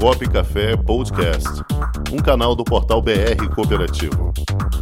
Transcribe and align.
Comunicop 0.00 0.28
Café 0.28 0.76
Podcast, 0.76 1.48
um 2.12 2.18
canal 2.18 2.54
do 2.54 2.64
portal 2.64 3.00
BR 3.00 3.48
Cooperativo. 3.54 4.32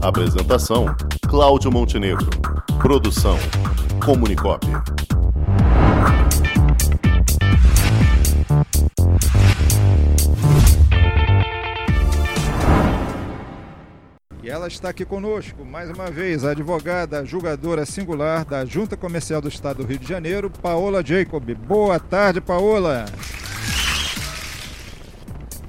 Apresentação: 0.00 0.86
Cláudio 1.28 1.70
Montenegro. 1.70 2.28
Produção: 2.80 3.38
Comunicop. 4.04 4.66
E 14.42 14.50
ela 14.50 14.66
está 14.66 14.88
aqui 14.88 15.04
conosco, 15.04 15.64
mais 15.64 15.88
uma 15.90 16.10
vez, 16.10 16.44
a 16.44 16.50
advogada 16.50 17.24
julgadora 17.24 17.86
singular 17.86 18.44
da 18.44 18.64
Junta 18.64 18.96
Comercial 18.96 19.40
do 19.40 19.48
Estado 19.48 19.78
do 19.78 19.86
Rio 19.86 19.98
de 19.98 20.08
Janeiro, 20.08 20.50
Paola 20.50 21.04
Jacob. 21.04 21.54
Boa 21.54 22.00
tarde, 22.00 22.40
Paola. 22.40 23.06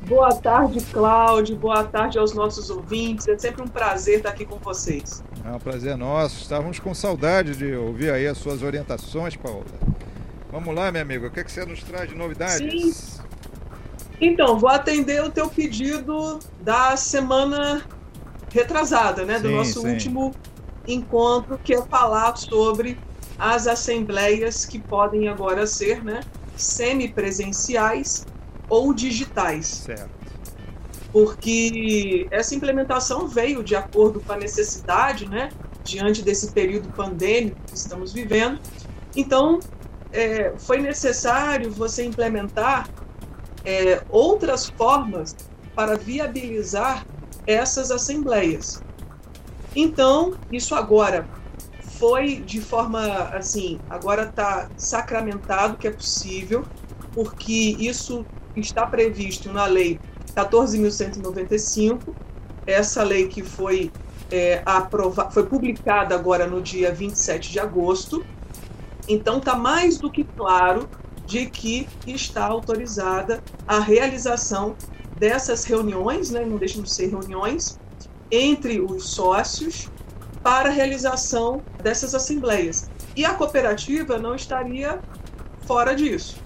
Boa 0.07 0.35
tarde, 0.35 0.81
Cláudio. 0.91 1.55
Boa 1.55 1.85
tarde 1.85 2.19
aos 2.19 2.33
nossos 2.33 2.69
ouvintes. 2.69 3.25
É 3.27 3.37
sempre 3.37 3.61
um 3.61 3.67
prazer 3.67 4.17
estar 4.17 4.29
aqui 4.29 4.45
com 4.45 4.57
vocês. 4.57 5.23
É 5.45 5.49
um 5.49 5.59
prazer 5.59 5.95
nosso. 5.95 6.41
Estávamos 6.41 6.77
com 6.77 6.93
saudade 6.93 7.55
de 7.55 7.73
ouvir 7.73 8.11
aí 8.11 8.27
as 8.27 8.37
suas 8.37 8.63
orientações, 8.63 9.37
Paola. 9.37 9.63
Vamos 10.51 10.75
lá, 10.75 10.91
meu 10.91 11.01
amigo. 11.01 11.27
O 11.27 11.31
que, 11.31 11.39
é 11.39 11.43
que 11.43 11.51
você 11.51 11.65
nos 11.65 11.81
traz 11.83 12.09
de 12.09 12.15
novidades? 12.15 12.95
Sim. 12.95 13.23
Então, 14.19 14.59
vou 14.59 14.69
atender 14.69 15.23
o 15.23 15.31
teu 15.31 15.49
pedido 15.49 16.39
da 16.61 16.97
semana 16.97 17.81
retrasada, 18.51 19.23
né? 19.23 19.39
Do 19.39 19.47
Sim, 19.47 19.55
nosso 19.55 19.81
sim. 19.81 19.89
último 19.89 20.35
encontro, 20.85 21.57
que 21.63 21.73
é 21.73 21.81
falar 21.81 22.35
sobre 22.35 22.99
as 23.39 23.67
assembleias 23.67 24.65
que 24.65 24.79
podem 24.79 25.29
agora 25.29 25.65
ser, 25.65 26.03
né? 26.03 26.19
Semipresenciais 26.57 28.25
ou 28.69 28.93
digitais. 28.93 29.65
Certo. 29.67 30.09
porque 31.11 32.27
essa 32.31 32.55
implementação 32.55 33.27
veio 33.27 33.63
de 33.63 33.75
acordo 33.75 34.19
com 34.19 34.33
a 34.33 34.37
necessidade, 34.37 35.29
né, 35.29 35.51
diante 35.83 36.23
desse 36.23 36.51
período 36.51 36.89
pandêmico 36.89 37.57
que 37.67 37.75
estamos 37.75 38.11
vivendo. 38.11 38.59
Então, 39.15 39.59
é, 40.11 40.53
foi 40.57 40.79
necessário 40.79 41.69
você 41.71 42.03
implementar 42.03 42.89
é, 43.63 44.01
outras 44.09 44.67
formas 44.69 45.35
para 45.75 45.95
viabilizar 45.95 47.05
essas 47.45 47.91
assembleias. 47.91 48.81
Então, 49.75 50.33
isso 50.51 50.73
agora 50.73 51.27
foi 51.99 52.37
de 52.37 52.59
forma 52.59 53.05
assim, 53.29 53.79
agora 53.89 54.23
está 54.23 54.69
sacramentado 54.77 55.77
que 55.77 55.87
é 55.87 55.91
possível, 55.91 56.65
porque 57.13 57.75
isso 57.79 58.25
está 58.55 58.85
previsto 58.85 59.51
na 59.51 59.65
lei 59.65 59.99
14.195, 60.35 62.13
essa 62.65 63.03
lei 63.03 63.27
que 63.27 63.43
foi, 63.43 63.91
é, 64.31 64.63
foi 65.31 65.45
publicada 65.45 66.15
agora 66.15 66.47
no 66.47 66.61
dia 66.61 66.91
27 66.91 67.51
de 67.51 67.59
agosto. 67.59 68.25
Então, 69.07 69.37
está 69.37 69.55
mais 69.55 69.97
do 69.97 70.09
que 70.09 70.23
claro 70.23 70.89
de 71.25 71.45
que 71.45 71.87
está 72.07 72.45
autorizada 72.45 73.43
a 73.67 73.79
realização 73.79 74.75
dessas 75.17 75.63
reuniões, 75.63 76.31
né, 76.31 76.45
não 76.45 76.57
deixam 76.57 76.81
de 76.81 76.91
ser 76.91 77.07
reuniões, 77.09 77.79
entre 78.31 78.81
os 78.81 79.09
sócios 79.09 79.89
para 80.41 80.69
a 80.69 80.71
realização 80.71 81.61
dessas 81.81 82.13
assembleias. 82.15 82.89
E 83.15 83.23
a 83.23 83.33
cooperativa 83.33 84.17
não 84.17 84.35
estaria 84.35 84.99
fora 85.65 85.95
disso. 85.95 86.37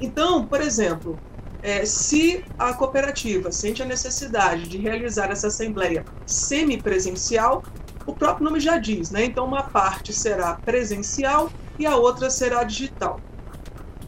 Então, 0.00 0.44
por 0.44 0.60
exemplo, 0.60 1.18
é, 1.62 1.84
se 1.84 2.44
a 2.58 2.72
cooperativa 2.72 3.52
sente 3.52 3.82
a 3.82 3.86
necessidade 3.86 4.68
de 4.68 4.78
realizar 4.78 5.30
essa 5.30 5.48
assembleia 5.48 6.04
semipresencial, 6.26 7.62
o 8.06 8.14
próprio 8.14 8.44
nome 8.44 8.60
já 8.60 8.78
diz, 8.78 9.10
né? 9.10 9.24
Então, 9.24 9.44
uma 9.44 9.62
parte 9.62 10.12
será 10.12 10.54
presencial 10.54 11.50
e 11.78 11.86
a 11.86 11.96
outra 11.96 12.30
será 12.30 12.64
digital. 12.64 13.20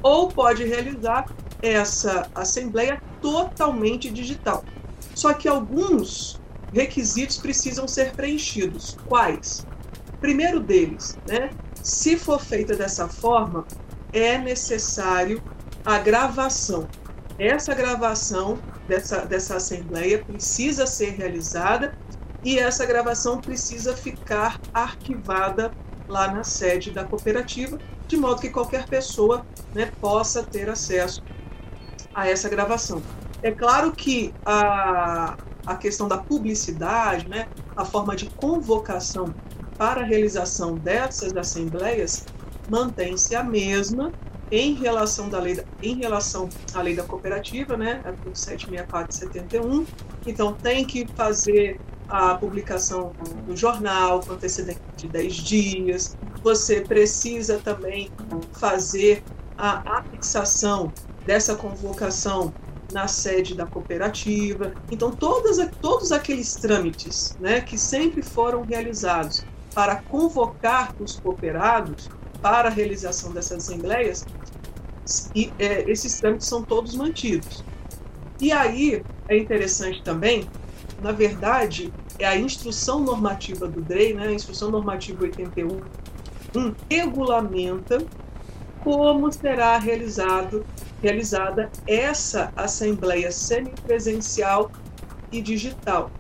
Ou 0.02 0.28
pode 0.28 0.64
realizar 0.64 1.26
essa 1.62 2.28
assembleia 2.34 3.00
totalmente 3.20 4.10
digital. 4.10 4.64
Só 5.14 5.32
que 5.32 5.46
alguns 5.46 6.40
requisitos 6.72 7.36
precisam 7.36 7.86
ser 7.86 8.12
preenchidos. 8.12 8.96
Quais? 9.06 9.66
Primeiro 10.20 10.58
deles, 10.58 11.18
né? 11.28 11.50
Se 11.82 12.16
for 12.16 12.40
feita 12.40 12.74
dessa 12.74 13.08
forma, 13.08 13.66
é 14.12 14.38
necessário 14.38 15.42
a 15.84 15.98
gravação 15.98 16.88
essa 17.38 17.74
gravação 17.74 18.58
dessa, 18.86 19.24
dessa 19.24 19.56
assembleia 19.56 20.22
precisa 20.24 20.86
ser 20.86 21.10
realizada 21.10 21.96
e 22.44 22.58
essa 22.58 22.84
gravação 22.84 23.40
precisa 23.40 23.96
ficar 23.96 24.60
arquivada 24.74 25.72
lá 26.08 26.32
na 26.32 26.44
sede 26.44 26.90
da 26.90 27.04
cooperativa, 27.04 27.78
de 28.06 28.16
modo 28.16 28.40
que 28.40 28.50
qualquer 28.50 28.86
pessoa 28.86 29.46
né, 29.74 29.90
possa 30.00 30.42
ter 30.42 30.68
acesso 30.68 31.22
a 32.14 32.28
essa 32.28 32.48
gravação. 32.48 33.02
É 33.42 33.50
claro 33.50 33.92
que 33.92 34.34
a, 34.44 35.36
a 35.66 35.76
questão 35.76 36.08
da 36.08 36.18
publicidade, 36.18 37.28
né, 37.28 37.48
a 37.76 37.84
forma 37.84 38.14
de 38.14 38.28
convocação 38.30 39.34
para 39.78 40.02
a 40.02 40.04
realização 40.04 40.74
dessas 40.74 41.34
assembleias 41.36 42.24
mantém-se 42.68 43.34
a 43.34 43.42
mesma, 43.42 44.12
em 44.52 44.74
relação, 44.74 45.30
da 45.30 45.40
lei, 45.40 45.64
em 45.82 45.94
relação 45.94 46.46
à 46.74 46.82
lei 46.82 46.94
da 46.94 47.02
cooperativa, 47.02 47.74
né, 47.74 48.02
artigo 48.04 48.36
764 48.36 49.10
e 49.10 49.18
71. 49.18 49.86
Então, 50.26 50.52
tem 50.52 50.84
que 50.84 51.06
fazer 51.16 51.80
a 52.06 52.34
publicação 52.34 53.12
no 53.46 53.56
jornal 53.56 54.20
com 54.20 54.34
antecedente 54.34 54.78
de 54.94 55.08
10 55.08 55.34
dias. 55.34 56.16
Você 56.42 56.82
precisa 56.82 57.58
também 57.64 58.10
fazer 58.52 59.24
a 59.56 60.00
afixação 60.00 60.92
dessa 61.24 61.54
convocação 61.54 62.52
na 62.92 63.08
sede 63.08 63.54
da 63.54 63.64
cooperativa. 63.64 64.74
Então, 64.90 65.10
todas, 65.10 65.56
todos 65.80 66.12
aqueles 66.12 66.54
trâmites 66.56 67.34
né, 67.40 67.62
que 67.62 67.78
sempre 67.78 68.20
foram 68.20 68.62
realizados 68.64 69.46
para 69.74 69.96
convocar 69.96 70.94
os 71.00 71.18
cooperados 71.18 72.10
para 72.42 72.68
a 72.68 72.70
realização 72.70 73.32
dessas 73.32 73.68
assembleias, 73.68 74.26
e 75.34 75.52
é, 75.58 75.88
esses 75.90 76.20
trâmites 76.20 76.48
são 76.48 76.62
todos 76.62 76.94
mantidos. 76.94 77.64
E 78.40 78.52
aí 78.52 79.02
é 79.28 79.36
interessante 79.36 80.02
também, 80.02 80.48
na 81.00 81.12
verdade, 81.12 81.92
é 82.18 82.26
a 82.26 82.36
instrução 82.36 83.00
normativa 83.00 83.66
do 83.66 83.80
DREI, 83.80 84.14
né, 84.14 84.28
a 84.28 84.32
instrução 84.32 84.70
normativa 84.70 85.22
81, 85.22 85.80
um, 86.54 86.74
regulamenta 86.90 88.04
como 88.82 89.32
será 89.32 89.78
realizado, 89.78 90.66
realizada 91.00 91.70
essa 91.86 92.52
assembleia 92.56 93.30
semipresencial 93.30 94.70
e 95.30 95.40
digital. 95.40 96.10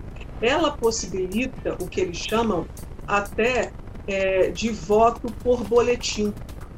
Ela 0.40 0.70
possibilita 0.70 1.76
o 1.80 1.88
que 1.88 2.00
eles 2.00 2.18
chamam 2.18 2.66
até 3.06 3.72
é, 4.06 4.50
de 4.50 4.70
voto 4.70 5.32
por 5.42 5.64
boletim, 5.64 6.32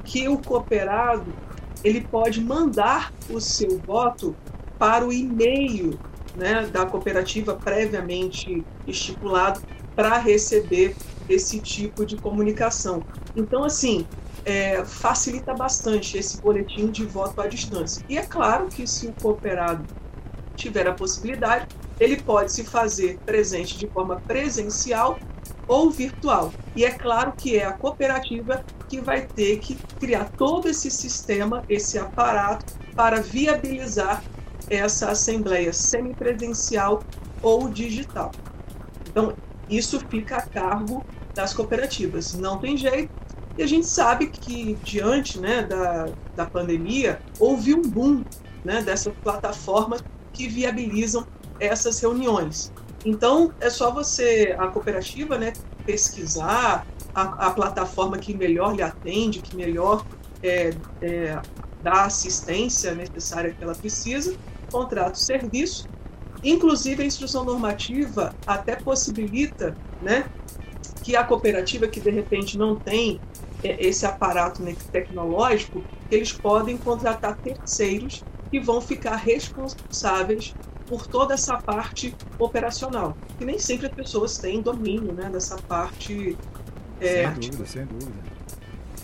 que 0.05 0.29
o 0.29 0.39
cooperado 0.39 1.33
ele 1.83 2.01
pode 2.01 2.41
mandar 2.41 3.13
o 3.29 3.41
seu 3.41 3.79
voto 3.79 4.35
para 4.79 5.07
o 5.07 5.13
e-mail 5.13 5.99
né, 6.37 6.67
da 6.67 6.87
cooperativa 6.87 7.55
previamente 7.55 8.65
estipulado 8.87 9.61
para 9.95 10.19
receber 10.19 10.97
esse 11.29 11.61
tipo 11.61 12.05
de 12.05 12.17
comunicação. 12.17 13.03
Então, 13.37 13.65
assim, 13.65 14.07
é, 14.45 14.85
facilita 14.85 15.55
bastante 15.55 16.19
esse 16.19 16.41
boletim 16.41 16.89
de 16.91 17.05
voto 17.05 17.41
à 17.41 17.47
distância. 17.47 18.05
E 18.09 18.19
é 18.19 18.23
claro 18.23 18.67
que 18.67 18.87
se 18.87 19.07
o 19.07 19.13
cooperado 19.13 19.85
tiver 20.57 20.87
a 20.87 20.93
possibilidade, 20.93 21.67
ele 21.99 22.17
pode 22.17 22.53
se 22.53 22.65
fazer 22.65 23.19
presente 23.25 23.79
de 23.79 23.87
forma 23.87 24.17
presencial 24.27 25.19
ou 25.67 25.91
virtual. 25.91 26.53
E 26.77 26.85
é 26.85 26.91
claro 26.91 27.33
que 27.37 27.57
é 27.57 27.65
a 27.65 27.73
cooperativa 27.73 28.65
que 28.89 29.01
vai 29.01 29.27
ter 29.27 29.59
que 29.59 29.75
criar 29.99 30.31
todo 30.37 30.69
esse 30.69 30.91
sistema, 30.91 31.65
esse 31.69 31.99
aparato, 31.99 32.75
para 32.95 33.21
viabilizar 33.21 34.23
essa 34.69 35.11
assembleia 35.11 35.73
semipresencial 35.73 37.03
ou 37.43 37.69
digital. 37.69 38.33
Então, 39.09 39.35
isso 39.69 40.01
fica 40.09 40.37
a 40.37 40.43
cargo 40.43 41.05
das 41.35 41.53
cooperativas. 41.53 42.35
Não 42.35 42.59
tem 42.59 42.77
jeito. 42.77 43.11
E 43.57 43.63
a 43.63 43.67
gente 43.67 43.87
sabe 43.87 44.27
que, 44.27 44.75
diante 44.83 45.39
né, 45.39 45.63
da, 45.63 46.09
da 46.35 46.47
pandemia, 46.47 47.21
houve 47.39 47.75
um 47.75 47.83
boom 47.83 48.25
né, 48.65 48.83
dessas 48.83 49.15
plataformas 49.23 50.03
que 50.33 50.49
viabilizam 50.49 51.27
essas 51.61 52.01
reuniões. 52.01 52.73
Então, 53.05 53.53
é 53.61 53.69
só 53.69 53.91
você, 53.93 54.55
a 54.59 54.69
cooperativa, 54.69 55.39
né, 55.39 55.53
pesquisar 55.85 56.87
a, 57.15 57.47
a 57.47 57.51
plataforma 57.51 58.19
que 58.19 58.35
melhor 58.35 58.75
lhe 58.75 58.83
atende, 58.83 59.41
que 59.41 59.55
melhor 59.55 60.05
é, 60.43 60.75
é, 61.03 61.39
dá 61.83 61.93
a 61.93 62.05
assistência 62.07 62.95
necessária 62.95 63.53
que 63.53 63.63
ela 63.63 63.75
precisa, 63.75 64.35
contrato 64.71 65.13
de 65.13 65.23
serviço. 65.23 65.87
Inclusive, 66.43 67.03
a 67.03 67.07
instrução 67.07 67.45
normativa 67.45 68.35
até 68.47 68.77
possibilita 68.77 69.77
né, 70.03 70.25
que 71.03 71.15
a 71.15 71.25
cooperativa 71.25 71.87
que 71.87 72.01
de 72.01 72.11
repente 72.11 72.59
não 72.59 72.77
tem 72.77 73.21
é, 73.63 73.87
esse 73.87 74.05
aparato 74.07 74.63
né, 74.63 74.75
tecnológico, 74.91 75.85
eles 76.11 76.33
podem 76.33 76.77
contratar 76.77 77.37
terceiros 77.37 78.25
que 78.51 78.61
vão 78.61 78.81
ficar 78.81 79.17
responsáveis 79.17 80.55
por 80.87 81.07
toda 81.07 81.35
essa 81.35 81.57
parte 81.59 82.15
operacional. 82.39 83.17
E 83.41 83.45
nem 83.45 83.59
sempre 83.59 83.87
as 83.87 83.93
pessoas 83.93 84.39
têm 84.39 84.61
domínio 84.61 85.13
né, 85.13 85.29
dessa 85.31 85.57
parte. 85.57 86.37
É, 87.01 87.25
sem 87.25 87.33
dúvida, 87.33 87.67
sem 87.67 87.87
dúvida. 87.87 88.35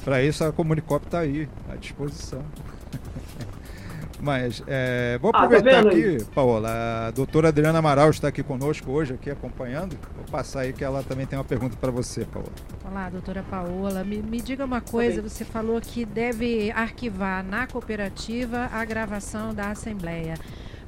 Para 0.05 0.23
isso 0.23 0.45
a 0.45 0.53
Comunicop 0.53 1.05
está 1.05 1.21
aí, 1.21 1.49
à 1.69 1.77
disposição. 1.77 2.43
Mas 4.23 4.63
é, 4.67 5.19
vou 5.19 5.31
aproveitar 5.35 5.81
ah, 5.81 5.83
tá 5.85 5.89
aqui? 5.89 6.25
Paola. 6.35 7.07
A 7.07 7.11
doutora 7.11 7.49
Adriana 7.49 7.79
Amaral 7.79 8.11
está 8.11 8.29
aqui 8.29 8.43
conosco 8.43 8.91
hoje, 8.91 9.15
aqui 9.15 9.31
acompanhando. 9.31 9.97
Vou 10.15 10.25
passar 10.31 10.61
aí 10.61 10.73
que 10.73 10.85
ela 10.85 11.03
também 11.03 11.27
tem 11.27 11.39
uma 11.39 11.45
pergunta 11.45 11.77
para 11.81 11.91
você, 11.91 12.27
Paola. 12.27 12.51
Olá, 12.85 13.09
doutora 13.09 13.43
Paola. 13.43 14.05
Me, 14.05 14.19
me 14.19 14.41
diga 14.41 14.65
uma 14.65 14.83
coisa, 14.83 15.23
você 15.23 15.45
falou 15.45 15.81
que 15.81 16.05
deve 16.05 16.71
arquivar 16.73 17.43
na 17.43 17.67
cooperativa 17.67 18.69
a 18.71 18.85
gravação 18.85 19.55
da 19.55 19.71
Assembleia. 19.71 20.35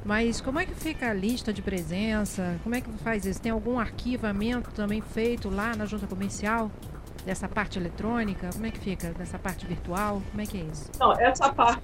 Mas 0.05 0.41
como 0.41 0.59
é 0.59 0.67
que 0.67 0.75
fica 0.75 1.11
a 1.11 1.15
lista 1.15 1.53
de 1.53 1.63
presença? 1.63 2.57
Como 2.63 2.75
é 2.75 2.81
que 2.81 2.91
faz 3.05 3.25
isso? 3.25 3.41
Tem 3.41 3.53
algum 3.53 3.79
arquivamento 3.79 4.71
também 4.73 5.01
feito 5.01 5.49
lá 5.49 5.77
na 5.77 5.87
junta 5.87 6.07
comercial? 6.07 6.71
Dessa 7.25 7.49
parte 7.49 7.79
eletrônica? 7.79 8.51
Como 8.53 8.67
é 8.67 8.71
que 8.71 8.81
fica? 8.81 9.11
Dessa 9.13 9.39
parte 9.39 9.65
virtual? 9.65 10.21
Como 10.31 10.43
é 10.43 10.47
que 10.47 10.59
é 10.59 10.65
isso? 10.65 10.91
Não, 10.99 11.13
essa 11.13 11.53
parte 11.53 11.83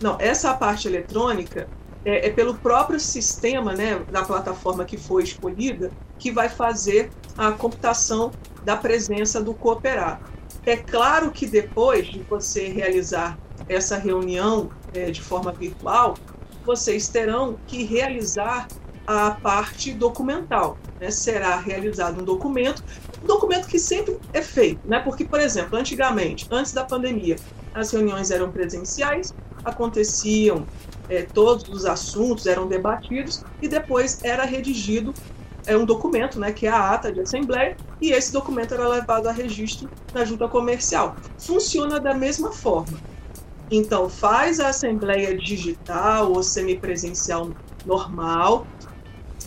não, 0.00 0.16
essa 0.20 0.54
parte 0.54 0.86
eletrônica 0.86 1.68
é, 2.04 2.28
é, 2.28 2.30
pelo 2.30 2.54
próprio 2.54 3.00
sistema 3.00 3.74
né, 3.74 4.00
da 4.10 4.22
plataforma 4.22 4.84
que 4.84 4.96
foi 4.96 5.24
escolhida 5.24 5.90
que 6.18 6.30
vai 6.30 6.48
fazer 6.48 7.10
a 7.36 7.52
computação 7.52 8.30
da 8.64 8.76
presença 8.76 9.42
do 9.42 9.54
cooperado. 9.54 10.24
É 10.64 10.76
claro 10.76 11.30
que 11.30 11.46
depois 11.46 12.06
de 12.06 12.20
você 12.22 12.68
realizar 12.68 13.38
essa 13.68 13.96
reunião 13.96 14.70
é, 14.94 15.10
de 15.10 15.20
forma 15.20 15.52
virtual, 15.52 16.14
vocês 16.68 17.08
terão 17.08 17.58
que 17.66 17.82
realizar 17.82 18.68
a 19.06 19.30
parte 19.30 19.90
documental. 19.94 20.76
Né? 21.00 21.10
Será 21.10 21.56
realizado 21.56 22.20
um 22.20 22.24
documento, 22.24 22.84
um 23.24 23.26
documento 23.26 23.66
que 23.66 23.78
sempre 23.78 24.18
é 24.34 24.42
feito, 24.42 24.86
né? 24.86 25.00
porque, 25.00 25.24
por 25.24 25.40
exemplo, 25.40 25.78
antigamente, 25.78 26.46
antes 26.50 26.74
da 26.74 26.84
pandemia, 26.84 27.36
as 27.72 27.90
reuniões 27.90 28.30
eram 28.30 28.52
presenciais, 28.52 29.34
aconteciam, 29.64 30.66
é, 31.08 31.22
todos 31.22 31.66
os 31.70 31.86
assuntos 31.86 32.46
eram 32.46 32.68
debatidos 32.68 33.42
e 33.62 33.66
depois 33.66 34.22
era 34.22 34.44
redigido 34.44 35.14
é, 35.66 35.74
um 35.74 35.86
documento, 35.86 36.38
né, 36.38 36.52
que 36.52 36.66
é 36.66 36.70
a 36.70 36.92
ata 36.92 37.10
de 37.10 37.20
assembleia, 37.20 37.76
e 38.00 38.12
esse 38.12 38.32
documento 38.32 38.74
era 38.74 38.86
levado 38.88 39.26
a 39.26 39.32
registro 39.32 39.88
na 40.12 40.24
junta 40.24 40.46
comercial. 40.48 41.16
Funciona 41.38 41.98
da 41.98 42.14
mesma 42.14 42.52
forma. 42.52 42.98
Então, 43.70 44.08
faz 44.08 44.60
a 44.60 44.68
assembleia 44.68 45.36
digital 45.36 46.32
ou 46.32 46.42
semipresencial 46.42 47.50
normal, 47.84 48.66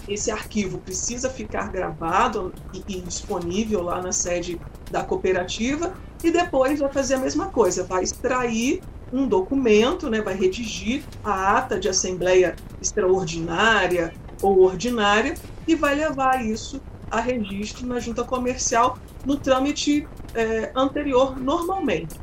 esse 0.07 0.29
arquivo 0.29 0.77
precisa 0.79 1.29
ficar 1.29 1.71
gravado 1.71 2.53
e, 2.73 2.97
e, 2.97 3.01
disponível 3.01 3.81
lá 3.81 4.01
na 4.01 4.11
sede 4.11 4.59
da 4.89 5.03
cooperativa 5.03 5.93
e 6.23 6.31
depois 6.31 6.79
vai 6.79 6.91
fazer 6.91 7.15
a 7.15 7.19
mesma 7.19 7.47
coisa, 7.47 7.83
vai 7.83 8.03
extrair 8.03 8.81
um 9.11 9.27
documento, 9.27 10.09
né, 10.09 10.21
vai 10.21 10.35
redigir 10.35 11.03
a 11.23 11.57
ata 11.57 11.79
de 11.79 11.89
assembleia 11.89 12.55
extraordinária 12.81 14.13
ou 14.41 14.61
ordinária 14.61 15.33
e 15.67 15.75
vai 15.75 15.95
levar 15.95 16.45
isso 16.45 16.81
a 17.09 17.19
registro 17.19 17.85
na 17.85 17.99
junta 17.99 18.23
comercial 18.23 18.97
no 19.25 19.35
trâmite 19.35 20.07
é, 20.33 20.71
anterior 20.75 21.37
normalmente 21.37 22.15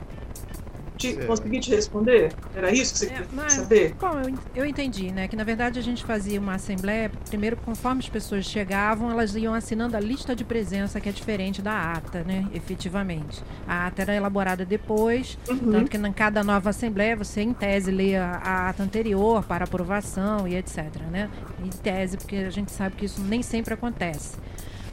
te, 0.98 1.14
consegui 1.26 1.60
te 1.60 1.70
responder? 1.70 2.32
Era 2.54 2.70
isso 2.70 2.92
que 2.92 2.98
você 2.98 3.06
é, 3.06 3.08
queria 3.10 3.28
mas, 3.32 3.52
saber? 3.52 3.94
Bom, 3.94 4.20
eu, 4.20 4.38
eu 4.56 4.66
entendi, 4.66 5.10
né? 5.10 5.28
Que 5.28 5.36
na 5.36 5.44
verdade 5.44 5.78
a 5.78 5.82
gente 5.82 6.04
fazia 6.04 6.40
uma 6.40 6.54
assembleia, 6.54 7.10
primeiro, 7.28 7.56
conforme 7.56 8.00
as 8.00 8.08
pessoas 8.08 8.44
chegavam, 8.44 9.10
elas 9.10 9.34
iam 9.34 9.54
assinando 9.54 9.96
a 9.96 10.00
lista 10.00 10.34
de 10.34 10.44
presença, 10.44 11.00
que 11.00 11.08
é 11.08 11.12
diferente 11.12 11.62
da 11.62 11.92
ata, 11.92 12.22
né? 12.24 12.46
Efetivamente. 12.52 13.42
A 13.66 13.86
ata 13.86 14.02
era 14.02 14.14
elaborada 14.14 14.64
depois, 14.64 15.38
uhum. 15.48 15.72
tanto 15.72 15.90
que 15.90 15.96
em 15.96 16.12
cada 16.12 16.42
nova 16.42 16.70
assembleia 16.70 17.16
você, 17.16 17.40
em 17.42 17.54
tese, 17.54 17.90
lê 17.90 18.16
a, 18.16 18.32
a 18.36 18.68
ata 18.70 18.82
anterior 18.82 19.44
para 19.44 19.64
aprovação 19.64 20.48
e 20.48 20.56
etc, 20.56 20.84
né? 21.10 21.30
Em 21.64 21.68
tese, 21.68 22.16
porque 22.16 22.36
a 22.36 22.50
gente 22.50 22.72
sabe 22.72 22.96
que 22.96 23.04
isso 23.04 23.20
nem 23.20 23.42
sempre 23.42 23.74
acontece. 23.74 24.36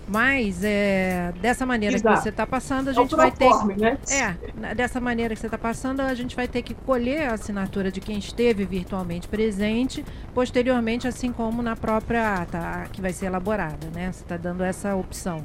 Mas 0.07 0.63
é, 0.63 1.33
dessa 1.41 1.65
maneira 1.65 1.95
Exato. 1.95 2.15
que 2.15 2.23
você 2.23 2.29
está 2.29 2.45
passando, 2.45 2.89
a 2.89 2.91
é 2.91 2.93
gente 2.93 3.15
vai 3.15 3.31
ter. 3.31 3.49
Né? 3.75 3.97
É, 4.07 4.73
dessa 4.75 5.01
maneira 5.01 5.33
que 5.33 5.39
você 5.39 5.47
está 5.47 5.57
passando, 5.57 6.01
a 6.01 6.13
gente 6.13 6.35
vai 6.35 6.47
ter 6.47 6.61
que 6.61 6.75
colher 6.75 7.29
a 7.29 7.33
assinatura 7.33 7.91
de 7.91 7.99
quem 7.99 8.19
esteve 8.19 8.65
virtualmente 8.65 9.27
presente, 9.27 10.05
posteriormente, 10.33 11.07
assim 11.07 11.31
como 11.31 11.63
na 11.63 11.75
própria 11.75 12.35
ata 12.35 12.87
que 12.91 13.01
vai 13.01 13.13
ser 13.13 13.25
elaborada, 13.25 13.87
né? 13.93 14.11
Você 14.11 14.21
está 14.21 14.37
dando 14.37 14.63
essa 14.63 14.95
opção. 14.95 15.43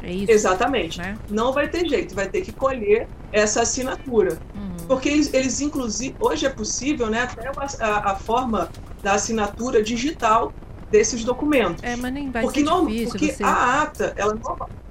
É 0.00 0.12
isso? 0.12 0.30
Exatamente. 0.30 0.98
Né? 0.98 1.16
Não 1.30 1.52
vai 1.52 1.66
ter 1.66 1.88
jeito, 1.88 2.14
vai 2.14 2.28
ter 2.28 2.42
que 2.42 2.52
colher 2.52 3.08
essa 3.32 3.62
assinatura. 3.62 4.38
Uhum. 4.54 4.86
Porque 4.86 5.08
eles, 5.08 5.32
eles, 5.32 5.60
inclusive, 5.60 6.14
hoje 6.20 6.46
é 6.46 6.50
possível, 6.50 7.08
né? 7.08 7.22
Até 7.22 7.48
a, 7.80 8.12
a 8.12 8.14
forma 8.14 8.70
da 9.02 9.14
assinatura 9.14 9.82
digital 9.82 10.52
desses 10.94 11.24
documentos. 11.24 11.82
É, 11.82 11.96
mas 11.96 12.12
nem 12.12 12.30
vai 12.30 12.44
porque 12.44 12.60
ser 12.60 12.66
não, 12.66 12.86
difícil. 12.86 13.10
Porque 13.10 13.32
você... 13.32 13.42
a 13.42 13.82
ata, 13.82 14.14
ela 14.16 14.32
não 14.32 14.84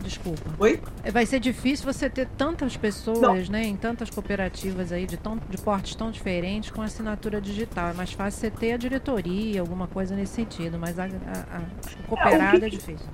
Desculpa. 0.00 0.54
Oi? 0.60 0.80
É, 1.02 1.10
vai 1.10 1.26
ser 1.26 1.40
difícil 1.40 1.84
você 1.84 2.08
ter 2.08 2.28
tantas 2.38 2.76
pessoas, 2.76 3.48
não. 3.48 3.58
né, 3.58 3.64
em 3.64 3.76
tantas 3.76 4.08
cooperativas 4.08 4.92
aí 4.92 5.04
de, 5.04 5.16
tão, 5.16 5.36
de 5.36 5.58
portes 5.58 5.96
tão 5.96 6.12
diferentes 6.12 6.70
com 6.70 6.80
assinatura 6.80 7.40
digital. 7.40 7.88
É 7.88 7.92
mais 7.92 8.12
fácil 8.12 8.40
você 8.40 8.50
ter 8.50 8.72
a 8.72 8.76
diretoria, 8.76 9.60
alguma 9.60 9.88
coisa 9.88 10.14
nesse 10.14 10.34
sentido, 10.34 10.78
mas 10.78 10.96
a, 10.98 11.04
a, 11.04 11.06
a 11.06 12.06
cooperada 12.06 12.56
é, 12.56 12.60
que, 12.60 12.66
é 12.66 12.68
difícil. 12.68 13.06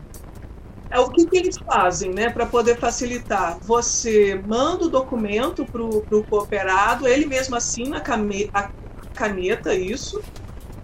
É 0.91 1.01
o 1.01 1.09
que, 1.09 1.27
que 1.27 1.37
eles 1.39 1.57
fazem, 1.57 2.13
né, 2.13 2.29
para 2.29 2.45
poder 2.45 2.77
facilitar. 2.77 3.59
Você 3.63 4.41
manda 4.47 4.85
o 4.85 4.89
documento 4.91 5.65
para 5.65 5.83
o 5.83 6.25
cooperado, 6.29 7.09
ele 7.09 7.25
mesmo 7.25 7.57
assina 7.57 7.97
a 7.97 8.71
caneta, 9.15 9.75
isso, 9.75 10.23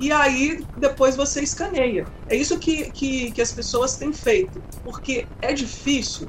e 0.00 0.10
aí 0.10 0.64
depois 0.78 1.14
você 1.14 1.42
escaneia. 1.42 2.06
É 2.26 2.34
isso 2.34 2.58
que, 2.58 2.90
que, 2.90 3.30
que 3.30 3.42
as 3.42 3.52
pessoas 3.52 3.96
têm 3.96 4.12
feito, 4.14 4.62
porque 4.82 5.26
é 5.42 5.52
difícil 5.52 6.26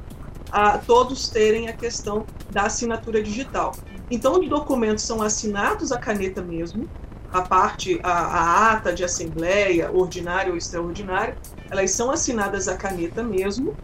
a, 0.50 0.76
todos 0.76 1.30
terem 1.30 1.68
a 1.68 1.72
questão 1.72 2.26
da 2.50 2.64
assinatura 2.64 3.22
digital. 3.22 3.74
Então, 4.10 4.38
os 4.38 4.46
documentos 4.46 5.04
são 5.04 5.22
assinados 5.22 5.90
à 5.90 5.98
caneta 5.98 6.42
mesmo, 6.42 6.86
a 7.32 7.40
parte, 7.40 7.98
a, 8.02 8.12
a 8.12 8.72
ata 8.72 8.92
de 8.92 9.02
assembleia, 9.02 9.90
ordinária 9.90 10.52
ou 10.52 10.58
extraordinária, 10.58 11.34
elas 11.70 11.92
são 11.92 12.10
assinadas 12.10 12.68
à 12.68 12.76
caneta 12.76 13.22
mesmo, 13.22 13.74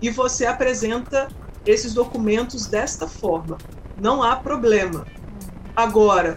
e 0.00 0.08
você 0.08 0.46
apresenta 0.46 1.26
esses 1.66 1.92
documentos 1.92 2.66
desta 2.66 3.08
forma. 3.08 3.58
Não 4.00 4.22
há 4.22 4.36
problema. 4.36 5.04
Agora, 5.74 6.36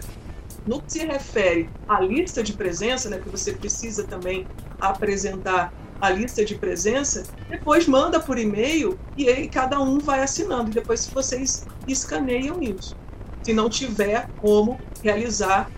no 0.66 0.82
que 0.82 0.92
se 0.92 1.06
refere 1.06 1.68
à 1.88 2.00
lista 2.00 2.42
de 2.42 2.52
presença, 2.52 3.08
né, 3.08 3.18
que 3.18 3.28
você 3.28 3.52
precisa 3.52 4.04
também 4.04 4.46
apresentar 4.80 5.72
a 6.00 6.10
lista 6.10 6.44
de 6.44 6.54
presença, 6.56 7.22
depois 7.48 7.86
manda 7.86 8.20
por 8.20 8.38
e-mail 8.38 8.98
e 9.16 9.28
aí 9.28 9.48
cada 9.48 9.80
um 9.80 9.98
vai 9.98 10.20
assinando. 10.20 10.70
E 10.70 10.74
depois 10.74 11.06
vocês 11.06 11.66
escaneiam 11.86 12.62
isso. 12.62 12.96
Se 13.42 13.52
não 13.52 13.70
tiver 13.70 14.28
como 14.38 14.78
realizar 15.02 15.70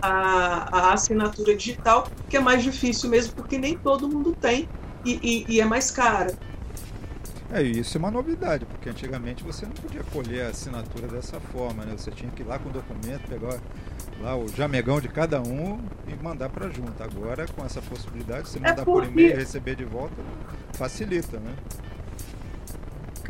a, 0.00 0.76
a 0.76 0.92
assinatura 0.92 1.56
digital, 1.56 2.08
que 2.28 2.36
é 2.36 2.40
mais 2.40 2.62
difícil 2.62 3.10
mesmo, 3.10 3.34
porque 3.34 3.58
nem 3.58 3.76
todo 3.76 4.08
mundo 4.08 4.36
tem 4.38 4.68
e, 5.04 5.18
e, 5.22 5.54
e 5.54 5.60
é 5.60 5.64
mais 5.64 5.90
cara. 5.90 6.38
É, 7.50 7.62
isso 7.62 7.96
é 7.96 7.98
uma 7.98 8.10
novidade, 8.10 8.66
porque 8.66 8.90
antigamente 8.90 9.42
você 9.42 9.64
não 9.64 9.72
podia 9.72 10.04
colher 10.04 10.46
a 10.46 10.48
assinatura 10.50 11.08
dessa 11.08 11.40
forma, 11.40 11.84
né? 11.84 11.94
Você 11.96 12.10
tinha 12.10 12.30
que 12.30 12.42
ir 12.42 12.44
lá 12.44 12.58
com 12.58 12.68
o 12.68 12.72
documento, 12.72 13.26
pegar 13.26 13.58
lá 14.20 14.36
o 14.36 14.48
jamegão 14.48 15.00
de 15.00 15.08
cada 15.08 15.40
um 15.40 15.80
e 16.06 16.22
mandar 16.22 16.48
para 16.48 16.68
junta. 16.68 17.04
Agora, 17.04 17.46
com 17.46 17.64
essa 17.64 17.80
possibilidade, 17.80 18.48
você 18.48 18.58
é 18.58 18.60
mandar 18.60 18.82
é 18.82 18.84
porque... 18.84 19.06
por 19.06 19.12
e-mail 19.12 19.30
e 19.30 19.34
receber 19.34 19.76
de 19.76 19.84
volta, 19.84 20.14
facilita, 20.74 21.38
né? 21.38 21.54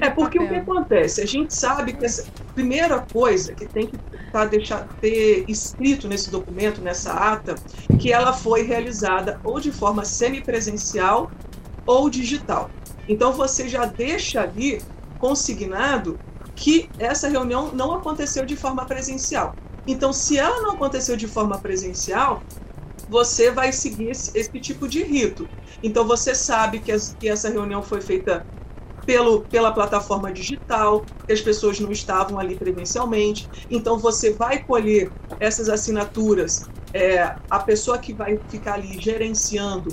É 0.00 0.08
porque 0.08 0.38
o 0.38 0.48
que 0.48 0.54
acontece? 0.54 1.20
A 1.20 1.26
gente 1.26 1.52
sabe 1.52 1.92
que 1.92 2.04
essa 2.04 2.24
primeira 2.54 3.00
coisa 3.00 3.52
que 3.52 3.66
tem 3.66 3.88
que 3.88 3.98
tá 4.30 4.44
deixar, 4.44 4.86
ter 5.00 5.44
escrito 5.48 6.06
nesse 6.06 6.30
documento, 6.30 6.80
nessa 6.80 7.12
ata, 7.12 7.56
que 7.98 8.12
ela 8.12 8.32
foi 8.32 8.62
realizada 8.62 9.40
ou 9.42 9.58
de 9.58 9.72
forma 9.72 10.04
semipresencial 10.04 11.32
ou 11.84 12.08
digital. 12.08 12.70
Então 13.08 13.32
você 13.32 13.68
já 13.68 13.86
deixa 13.86 14.42
ali 14.42 14.80
consignado 15.18 16.18
que 16.54 16.88
essa 16.98 17.28
reunião 17.28 17.72
não 17.72 17.92
aconteceu 17.94 18.46
de 18.46 18.54
forma 18.54 18.84
presencial 18.84 19.56
Então, 19.88 20.12
se 20.12 20.36
ela 20.36 20.60
não 20.60 20.72
aconteceu 20.72 21.16
de 21.16 21.26
forma 21.26 21.58
presencial, 21.58 22.42
você 23.08 23.50
vai 23.50 23.72
seguir 23.72 24.10
esse, 24.10 24.36
esse 24.38 24.60
tipo 24.60 24.86
de 24.86 25.02
rito. 25.02 25.48
Então, 25.82 26.06
você 26.06 26.34
sabe 26.34 26.80
que, 26.80 26.92
as, 26.92 27.16
que 27.18 27.26
essa 27.26 27.48
reunião 27.48 27.82
foi 27.82 28.02
feita 28.02 28.46
pelo, 29.06 29.40
pela 29.40 29.72
plataforma 29.72 30.30
digital, 30.30 31.06
que 31.26 31.32
as 31.32 31.40
pessoas 31.40 31.80
não 31.80 31.90
estavam 31.90 32.38
ali 32.38 32.54
presencialmente. 32.54 33.48
Então, 33.70 33.98
você 33.98 34.34
vai 34.34 34.62
colher 34.62 35.10
essas 35.40 35.70
assinaturas. 35.70 36.60
É, 36.92 37.34
a 37.48 37.58
pessoa 37.58 37.98
que 37.98 38.12
vai 38.12 38.38
ficar 38.50 38.74
ali 38.74 39.00
gerenciando 39.00 39.88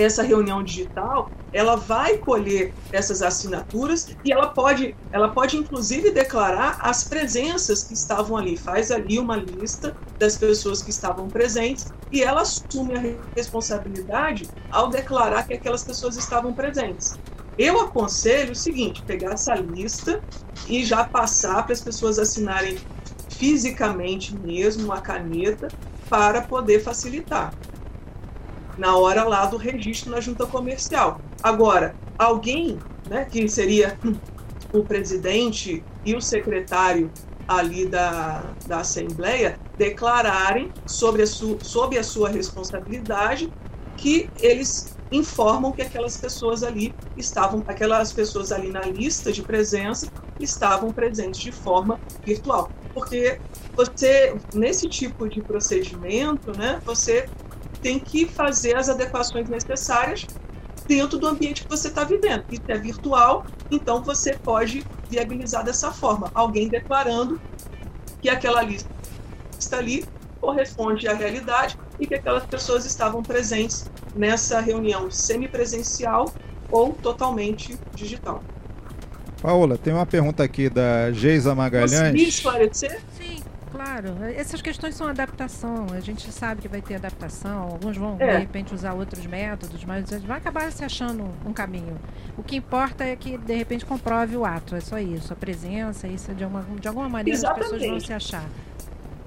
essa 0.00 0.22
reunião 0.22 0.62
digital, 0.62 1.30
ela 1.52 1.76
vai 1.76 2.16
colher 2.18 2.72
essas 2.92 3.22
assinaturas 3.22 4.16
e 4.24 4.32
ela 4.32 4.48
pode, 4.48 4.94
ela 5.10 5.28
pode 5.28 5.56
inclusive 5.56 6.10
declarar 6.10 6.78
as 6.80 7.04
presenças 7.04 7.82
que 7.82 7.94
estavam 7.94 8.36
ali, 8.36 8.56
faz 8.56 8.90
ali 8.90 9.18
uma 9.18 9.36
lista 9.36 9.96
das 10.18 10.36
pessoas 10.36 10.82
que 10.82 10.90
estavam 10.90 11.28
presentes 11.28 11.92
e 12.12 12.22
ela 12.22 12.42
assume 12.42 12.94
a 12.96 13.16
responsabilidade 13.34 14.48
ao 14.70 14.88
declarar 14.88 15.46
que 15.46 15.54
aquelas 15.54 15.82
pessoas 15.82 16.16
estavam 16.16 16.52
presentes. 16.52 17.18
Eu 17.58 17.80
aconselho 17.80 18.52
o 18.52 18.56
seguinte: 18.56 19.02
pegar 19.02 19.32
essa 19.32 19.54
lista 19.54 20.22
e 20.68 20.84
já 20.84 21.04
passar 21.04 21.64
para 21.64 21.72
as 21.72 21.80
pessoas 21.80 22.18
assinarem 22.18 22.78
fisicamente 23.28 24.36
mesmo 24.36 24.92
a 24.92 25.00
caneta 25.00 25.68
para 26.08 26.42
poder 26.42 26.80
facilitar 26.80 27.52
na 28.80 28.96
hora 28.96 29.24
lá 29.24 29.44
do 29.44 29.58
registro 29.58 30.10
na 30.10 30.20
junta 30.20 30.46
comercial. 30.46 31.20
Agora, 31.42 31.94
alguém, 32.18 32.78
né, 33.08 33.26
que 33.26 33.46
seria 33.46 33.98
o 34.72 34.82
presidente 34.82 35.84
e 36.04 36.14
o 36.16 36.20
secretário 36.20 37.10
ali 37.46 37.86
da, 37.86 38.42
da 38.66 38.80
Assembleia, 38.80 39.58
declararem 39.76 40.72
sobre 40.86 41.22
a, 41.22 41.26
su, 41.26 41.58
sobre 41.60 41.98
a 41.98 42.02
sua 42.02 42.30
responsabilidade 42.30 43.52
que 43.98 44.30
eles 44.40 44.96
informam 45.12 45.72
que 45.72 45.82
aquelas 45.82 46.16
pessoas 46.16 46.62
ali 46.62 46.94
estavam, 47.16 47.62
aquelas 47.66 48.12
pessoas 48.12 48.52
ali 48.52 48.70
na 48.70 48.82
lista 48.82 49.32
de 49.32 49.42
presença 49.42 50.06
estavam 50.38 50.90
presentes 50.92 51.40
de 51.40 51.52
forma 51.52 52.00
virtual. 52.24 52.70
Porque 52.94 53.40
você, 53.74 54.36
nesse 54.54 54.88
tipo 54.88 55.28
de 55.28 55.42
procedimento, 55.42 56.56
né, 56.56 56.80
você 56.84 57.28
tem 57.82 57.98
que 57.98 58.26
fazer 58.26 58.76
as 58.76 58.88
adequações 58.88 59.48
necessárias 59.48 60.26
dentro 60.86 61.18
do 61.18 61.26
ambiente 61.26 61.62
que 61.62 61.68
você 61.68 61.88
está 61.88 62.04
vivendo. 62.04 62.44
Isso 62.50 62.62
é 62.68 62.78
virtual, 62.78 63.44
então 63.70 64.02
você 64.02 64.34
pode 64.34 64.84
viabilizar 65.08 65.64
dessa 65.64 65.92
forma, 65.92 66.30
alguém 66.34 66.68
declarando 66.68 67.40
que 68.20 68.28
aquela 68.28 68.62
lista 68.62 68.88
está 69.58 69.78
ali 69.78 70.04
corresponde 70.40 71.06
à 71.06 71.14
realidade 71.14 71.78
e 71.98 72.06
que 72.06 72.14
aquelas 72.14 72.44
pessoas 72.46 72.86
estavam 72.86 73.22
presentes 73.22 73.90
nessa 74.16 74.60
reunião 74.60 75.10
semipresencial 75.10 76.32
ou 76.70 76.92
totalmente 76.94 77.78
digital. 77.94 78.42
Paola, 79.42 79.78
tem 79.78 79.92
uma 79.92 80.06
pergunta 80.06 80.42
aqui 80.42 80.68
da 80.68 81.12
Geisa 81.12 81.54
Magalhães. 81.54 81.92
Consegui 81.92 82.28
esclarecer? 82.28 83.00
Claro, 83.82 84.14
essas 84.36 84.60
questões 84.60 84.94
são 84.94 85.06
adaptação. 85.08 85.86
A 85.90 86.00
gente 86.00 86.30
sabe 86.30 86.60
que 86.60 86.68
vai 86.68 86.82
ter 86.82 86.96
adaptação. 86.96 87.62
Alguns 87.62 87.96
vão, 87.96 88.14
é. 88.20 88.34
de 88.34 88.38
repente, 88.40 88.74
usar 88.74 88.92
outros 88.92 89.24
métodos, 89.24 89.82
mas 89.86 90.10
vai 90.22 90.36
acabar 90.36 90.70
se 90.70 90.84
achando 90.84 91.26
um 91.46 91.52
caminho. 91.54 91.98
O 92.36 92.42
que 92.42 92.56
importa 92.56 93.04
é 93.04 93.16
que, 93.16 93.38
de 93.38 93.54
repente, 93.54 93.86
comprove 93.86 94.36
o 94.36 94.44
ato. 94.44 94.76
É 94.76 94.80
só 94.80 94.98
isso. 94.98 95.32
A 95.32 95.36
presença, 95.36 96.06
isso 96.06 96.34
de, 96.34 96.44
uma, 96.44 96.62
de 96.78 96.88
alguma 96.88 97.08
maneira 97.08 97.38
Exatamente. 97.38 97.64
as 97.64 97.70
pessoas 97.72 97.90
vão 97.90 98.00
se 98.00 98.12
achar. 98.12 98.44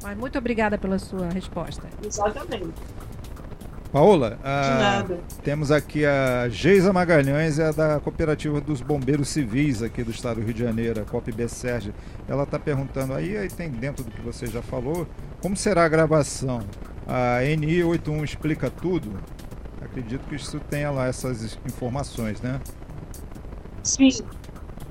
Mas 0.04 0.16
muito 0.16 0.38
obrigada 0.38 0.78
pela 0.78 1.00
sua 1.00 1.30
resposta. 1.30 1.88
Exatamente. 2.06 2.74
Paola, 3.94 4.40
a, 4.44 5.06
temos 5.44 5.70
aqui 5.70 6.04
a 6.04 6.50
Geisa 6.50 6.92
Magalhães, 6.92 7.60
é 7.60 7.72
da 7.72 8.00
Cooperativa 8.00 8.60
dos 8.60 8.82
Bombeiros 8.82 9.30
Civis 9.30 9.84
aqui 9.84 10.04
do 10.04 10.10
estado 10.10 10.38
do 10.38 10.46
Rio 10.46 10.56
de 10.56 10.64
Janeiro, 10.64 11.00
a 11.00 11.06
COPB 11.06 11.48
Sérgio. 11.48 11.94
Ela 12.28 12.42
está 12.42 12.58
perguntando 12.58 13.14
aí, 13.14 13.38
aí 13.38 13.48
tem 13.48 13.70
dentro 13.70 14.04
do 14.04 14.10
que 14.10 14.20
você 14.20 14.48
já 14.48 14.64
falou, 14.64 15.08
como 15.40 15.56
será 15.56 15.86
a 15.86 15.88
gravação? 15.88 16.62
A 17.06 17.44
NI 17.44 17.84
81 17.84 18.24
explica 18.24 18.68
tudo? 18.68 19.12
Acredito 19.80 20.28
que 20.28 20.38
isso 20.38 20.60
tenha 20.72 20.90
lá 20.90 21.06
essas 21.06 21.60
informações, 21.64 22.42
né? 22.42 22.60
Sim. 23.84 24.10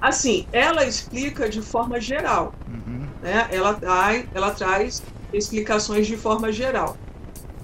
Assim, 0.00 0.46
ela 0.52 0.86
explica 0.86 1.48
de 1.48 1.60
forma 1.60 2.00
geral. 2.00 2.54
Uhum. 2.68 3.08
Né? 3.20 3.48
Ela, 3.50 3.76
ela 4.32 4.52
traz 4.52 5.02
explicações 5.32 6.06
de 6.06 6.16
forma 6.16 6.52
geral. 6.52 6.96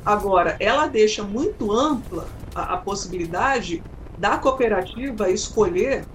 Agora, 0.09 0.57
ela 0.59 0.87
deixa 0.87 1.23
muito 1.23 1.71
ampla 1.71 2.27
a, 2.55 2.73
a 2.73 2.77
possibilidade 2.79 3.83
da 4.17 4.39
cooperativa 4.39 5.31
escolher 5.31 6.07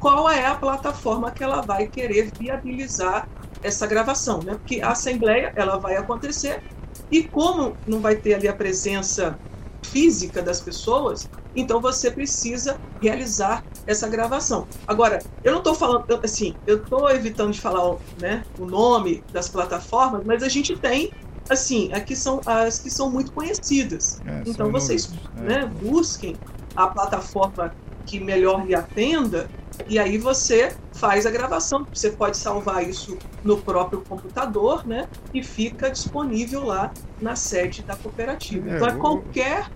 qual 0.00 0.28
é 0.28 0.44
a 0.44 0.56
plataforma 0.56 1.30
que 1.30 1.44
ela 1.44 1.60
vai 1.60 1.86
querer 1.86 2.32
viabilizar 2.36 3.28
essa 3.62 3.86
gravação, 3.86 4.42
né? 4.42 4.54
Porque 4.54 4.80
a 4.80 4.90
assembleia 4.90 5.52
ela 5.54 5.78
vai 5.78 5.94
acontecer 5.94 6.64
e 7.12 7.22
como 7.22 7.76
não 7.86 8.00
vai 8.00 8.16
ter 8.16 8.34
ali 8.34 8.48
a 8.48 8.52
presença 8.52 9.38
física 9.82 10.42
das 10.42 10.60
pessoas, 10.60 11.30
então 11.54 11.80
você 11.80 12.10
precisa 12.10 12.76
realizar 13.00 13.62
essa 13.86 14.08
gravação. 14.08 14.66
Agora, 14.84 15.20
eu 15.44 15.52
não 15.52 15.58
estou 15.58 15.76
falando 15.76 16.04
assim, 16.24 16.56
eu 16.66 16.78
estou 16.78 17.08
evitando 17.08 17.52
de 17.52 17.60
falar 17.60 17.98
né, 18.20 18.44
o 18.58 18.66
nome 18.66 19.22
das 19.32 19.48
plataformas, 19.48 20.24
mas 20.24 20.42
a 20.42 20.48
gente 20.48 20.76
tem 20.76 21.12
assim, 21.48 21.92
aqui 21.92 22.14
são 22.14 22.40
as 22.46 22.78
que 22.78 22.90
são 22.90 23.10
muito 23.10 23.32
conhecidas. 23.32 24.20
É, 24.26 24.42
então 24.46 24.70
vocês 24.70 25.10
é. 25.38 25.40
né, 25.40 25.66
busquem 25.66 26.36
a 26.76 26.86
plataforma 26.86 27.74
que 28.06 28.20
melhor 28.20 28.66
lhe 28.66 28.74
atenda 28.74 29.48
e 29.86 29.98
aí 29.98 30.18
você 30.18 30.74
faz 30.92 31.26
a 31.26 31.30
gravação. 31.30 31.86
Você 31.92 32.10
pode 32.10 32.36
salvar 32.36 32.88
isso 32.88 33.16
no 33.44 33.58
próprio 33.58 34.00
computador, 34.00 34.86
né? 34.86 35.08
E 35.32 35.42
fica 35.42 35.90
disponível 35.90 36.64
lá 36.64 36.92
na 37.20 37.36
sede 37.36 37.82
da 37.82 37.94
cooperativa. 37.94 38.70
É, 38.70 38.76
então 38.76 38.88
é 38.88 38.92
qualquer 38.92 39.70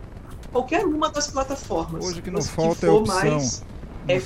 qualquer 0.50 0.84
uma 0.84 1.10
das 1.10 1.28
plataformas. 1.28 2.04
Hoje 2.04 2.20
que 2.20 2.30
não 2.30 2.42
falta 2.42 2.86
é 2.86 2.90
opção. 2.90 3.16
Mais, 3.16 3.64
é 4.08 4.20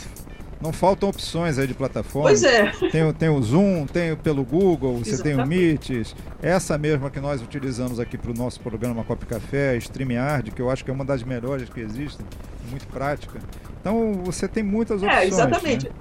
não 0.61 0.73
faltam 0.73 1.09
opções 1.09 1.59
aí 1.59 1.67
de 1.67 1.75
plataforma. 1.75 2.29
Pois 2.29 2.43
é. 2.43 2.71
Tem, 2.91 3.13
tem 3.13 3.29
o 3.29 3.43
Zoom, 3.43 3.87
tem 3.87 4.17
pelo 4.17 4.45
Google, 4.45 4.99
você 4.99 5.11
Exatamente. 5.11 5.37
tem 5.37 5.45
o 5.45 5.47
Meet. 5.47 6.15
Essa 6.41 6.79
mesma 6.79 7.11
que 7.11 7.21
nós 7.21 7.43
utilizamos 7.43 8.01
aqui 8.01 8.17
para 8.17 8.31
o 8.31 8.35
nosso 8.35 8.61
programa 8.61 9.05
Cop 9.05 9.25
Café, 9.27 9.77
StreamYard, 9.77 10.51
que 10.51 10.61
eu 10.61 10.71
acho 10.71 10.85
que 10.85 10.91
é 10.91 10.95
uma 10.95 11.05
das 11.05 11.23
melhores 11.23 11.69
que 11.69 11.81
existem, 11.81 12.25
muito 12.71 12.87
prática. 12.89 13.39
Então 13.81 14.15
você 14.25 14.49
tem 14.49 14.63
muitas 14.63 15.03
é, 15.03 15.07
opções. 15.07 15.23
É, 15.23 15.27
exatamente. 15.27 15.89
Né? 15.89 15.95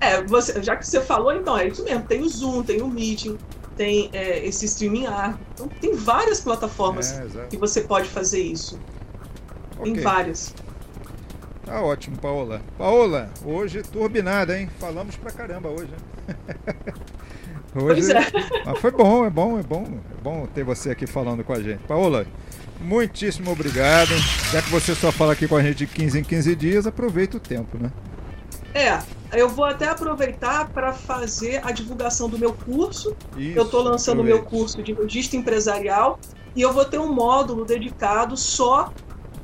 É, 0.00 0.22
você, 0.22 0.62
já 0.62 0.76
que 0.76 0.86
você 0.86 1.00
falou, 1.00 1.32
então 1.32 1.58
é 1.58 1.68
isso 1.68 1.84
mesmo. 1.84 2.04
Tem 2.04 2.22
o 2.22 2.28
Zoom, 2.28 2.62
tem 2.62 2.80
o 2.80 2.88
Meeting, 2.88 3.36
tem 3.76 4.08
é, 4.12 4.46
esse 4.46 4.64
StreamYard. 4.64 5.38
Então 5.54 5.68
tem 5.68 5.94
várias 5.94 6.40
plataformas 6.40 7.12
é, 7.12 7.46
que 7.50 7.56
você 7.56 7.82
pode 7.82 8.08
fazer 8.08 8.40
isso. 8.40 8.78
Okay. 9.78 9.92
Tem 9.92 10.02
várias. 10.02 10.54
Tá 11.70 11.80
ótimo, 11.82 12.18
Paola. 12.18 12.60
Paola, 12.76 13.30
hoje 13.44 13.80
turbinada, 13.80 14.58
hein? 14.58 14.68
Falamos 14.80 15.14
pra 15.14 15.30
caramba 15.30 15.68
hoje, 15.68 15.92
hoje, 17.80 18.10
é. 18.10 18.26
Mas 18.66 18.78
foi 18.80 18.90
bom, 18.90 19.24
é 19.24 19.30
bom, 19.30 19.56
é 19.56 19.62
bom. 19.62 19.84
É 19.86 20.20
bom 20.20 20.48
ter 20.52 20.64
você 20.64 20.90
aqui 20.90 21.06
falando 21.06 21.44
com 21.44 21.52
a 21.52 21.62
gente. 21.62 21.78
Paola, 21.84 22.26
muitíssimo 22.80 23.52
obrigado. 23.52 24.10
Já 24.50 24.60
que 24.60 24.68
você 24.68 24.96
só 24.96 25.12
fala 25.12 25.34
aqui 25.34 25.46
com 25.46 25.54
a 25.54 25.62
gente 25.62 25.76
de 25.76 25.86
15 25.86 26.18
em 26.18 26.24
15 26.24 26.56
dias, 26.56 26.86
aproveita 26.88 27.36
o 27.36 27.40
tempo, 27.40 27.78
né? 27.78 27.92
É, 28.74 28.98
eu 29.32 29.48
vou 29.48 29.64
até 29.64 29.86
aproveitar 29.86 30.70
para 30.70 30.92
fazer 30.92 31.64
a 31.64 31.70
divulgação 31.70 32.28
do 32.28 32.36
meu 32.36 32.52
curso. 32.52 33.16
Isso, 33.36 33.56
eu 33.56 33.62
estou 33.62 33.80
lançando 33.80 34.22
o 34.22 34.24
meu 34.24 34.42
curso 34.42 34.82
de 34.82 34.92
logística 34.92 35.36
empresarial 35.36 36.18
e 36.56 36.62
eu 36.62 36.72
vou 36.72 36.84
ter 36.84 36.98
um 36.98 37.12
módulo 37.12 37.64
dedicado 37.64 38.36
só 38.36 38.92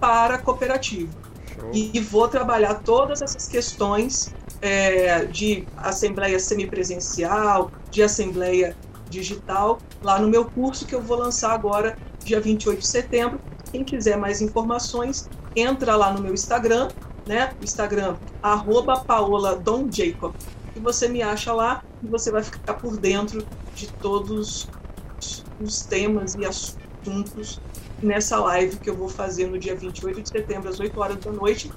para 0.01 0.39
cooperativa. 0.39 1.26
E, 1.73 2.01
vou 2.01 2.29
trabalhar 2.29 2.75
todas 2.75 3.23
essas 3.23 3.47
questões 3.49 4.35
é, 4.61 5.25
de 5.25 5.67
assembleia 5.77 6.39
semipresencial, 6.39 7.71
de 7.91 8.03
assembleia 8.03 8.77
digital, 9.09 9.79
lá 10.03 10.19
no 10.19 10.29
meu 10.29 10.45
curso 10.45 10.87
que 10.87 10.95
eu 10.95 11.03
vou 11.03 11.19
lançar 11.19 11.53
agora, 11.53 11.97
dia 12.25 12.41
28 12.41 12.81
de 12.81 12.87
setembro. 12.87 13.41
Quem 13.71 13.85
quiser 13.85 14.17
mais 14.17 14.41
informações, 14.41 15.29
entra 15.55 15.97
lá 15.97 16.13
no 16.13 16.21
meu 16.21 16.33
Instagram, 16.33 16.89
né? 17.27 17.53
Instagram, 17.63 18.17
arroba 18.43 19.01
Paola 19.01 19.57
Dom 19.57 19.91
Jacob. 19.91 20.35
E 20.75 20.81
você 20.81 21.09
me 21.09 21.23
acha 21.23 21.53
lá 21.53 21.83
e 22.03 22.07
você 22.07 22.31
vai 22.31 22.43
ficar 22.43 22.75
por 22.75 22.97
dentro 22.97 23.47
de 23.75 23.89
todos 23.95 24.69
os 25.61 25.81
temas 25.83 26.35
e 26.35 26.45
assuntos 26.45 26.86
nessa 28.03 28.39
live 28.39 28.77
que 28.77 28.91
eu 28.91 28.97
vou 28.97 29.09
fazer 29.09 29.47
no 29.47 29.59
dia 29.59 29.75
28 29.75 30.23
de 30.23 30.29
setembro, 30.29 30.69
às 30.69 30.81
8 30.81 31.01
horas 31.01 31.17
da 31.17 31.31
noite. 31.31 31.71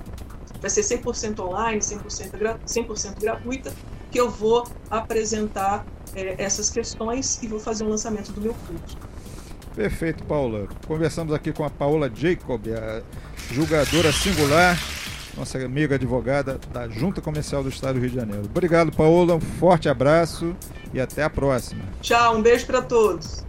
Vai 0.61 0.69
ser 0.69 0.81
100% 0.81 1.39
online, 1.39 1.79
100%, 1.79 2.37
gra 2.37 2.59
100 2.65 2.87
gratuita, 3.19 3.73
que 4.11 4.19
eu 4.19 4.29
vou 4.29 4.67
apresentar 4.89 5.85
é, 6.15 6.35
essas 6.37 6.69
questões 6.69 7.41
e 7.41 7.47
vou 7.47 7.59
fazer 7.59 7.83
um 7.83 7.89
lançamento 7.89 8.31
do 8.31 8.41
meu 8.41 8.53
curso. 8.53 8.97
Perfeito, 9.75 10.23
Paula. 10.25 10.67
Conversamos 10.87 11.33
aqui 11.33 11.53
com 11.53 11.63
a 11.63 11.69
Paula 11.69 12.11
Jacob, 12.13 12.61
a 12.73 13.01
julgadora 13.53 14.11
singular, 14.11 14.77
nossa 15.37 15.57
amiga 15.63 15.95
advogada 15.95 16.59
da 16.73 16.89
Junta 16.89 17.21
Comercial 17.21 17.63
do 17.63 17.69
Estado 17.69 17.93
do 17.93 18.01
Rio 18.01 18.09
de 18.09 18.15
Janeiro. 18.17 18.43
Obrigado, 18.45 18.91
Paula. 18.91 19.35
Um 19.35 19.39
forte 19.39 19.87
abraço 19.87 20.55
e 20.93 20.99
até 20.99 21.23
a 21.23 21.29
próxima. 21.29 21.83
Tchau, 22.01 22.37
um 22.37 22.41
beijo 22.41 22.65
para 22.65 22.81
todos. 22.81 23.48